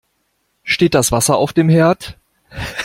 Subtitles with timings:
[0.63, 2.17] Steht das Wasser auf dem Herd?